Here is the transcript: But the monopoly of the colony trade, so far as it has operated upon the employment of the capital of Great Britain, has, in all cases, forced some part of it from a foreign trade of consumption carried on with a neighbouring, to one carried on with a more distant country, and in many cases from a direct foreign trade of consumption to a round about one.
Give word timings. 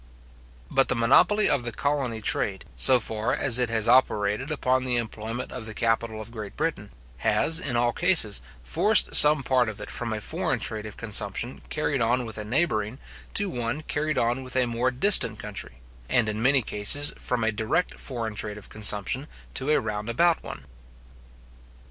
But 0.71 0.87
the 0.87 0.95
monopoly 0.95 1.47
of 1.47 1.63
the 1.63 1.71
colony 1.71 2.21
trade, 2.21 2.65
so 2.75 2.99
far 2.99 3.35
as 3.35 3.59
it 3.59 3.69
has 3.69 3.87
operated 3.87 4.49
upon 4.49 4.83
the 4.83 4.95
employment 4.95 5.51
of 5.51 5.67
the 5.67 5.75
capital 5.75 6.19
of 6.19 6.31
Great 6.31 6.57
Britain, 6.57 6.89
has, 7.17 7.59
in 7.59 7.75
all 7.75 7.93
cases, 7.93 8.41
forced 8.63 9.13
some 9.13 9.43
part 9.43 9.69
of 9.69 9.79
it 9.79 9.91
from 9.91 10.11
a 10.11 10.19
foreign 10.19 10.57
trade 10.59 10.87
of 10.87 10.97
consumption 10.97 11.61
carried 11.69 12.01
on 12.01 12.25
with 12.25 12.39
a 12.39 12.43
neighbouring, 12.43 12.97
to 13.35 13.47
one 13.47 13.81
carried 13.81 14.17
on 14.17 14.41
with 14.43 14.55
a 14.55 14.65
more 14.65 14.89
distant 14.89 15.37
country, 15.37 15.75
and 16.09 16.27
in 16.27 16.41
many 16.41 16.63
cases 16.63 17.13
from 17.19 17.43
a 17.43 17.51
direct 17.51 17.99
foreign 17.99 18.33
trade 18.33 18.57
of 18.57 18.69
consumption 18.69 19.27
to 19.53 19.69
a 19.69 19.79
round 19.79 20.09
about 20.09 20.41
one. 20.41 20.65